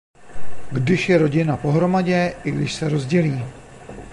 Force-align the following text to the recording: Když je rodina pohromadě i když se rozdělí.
Když 0.71 1.09
je 1.09 1.17
rodina 1.17 1.57
pohromadě 1.57 2.35
i 2.43 2.51
když 2.51 2.73
se 2.75 2.89
rozdělí. 2.89 3.43